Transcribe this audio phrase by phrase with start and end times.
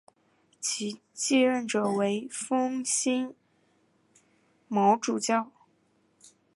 [0.59, 3.35] 其继任者为封新
[4.67, 5.51] 卯主教。